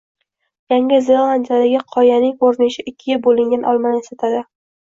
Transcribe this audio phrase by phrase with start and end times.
[0.73, 4.43] Yangi Zelandiyadagi qoyaning ko‘rinishi ikkiga bo‘lingan olmani eslatadi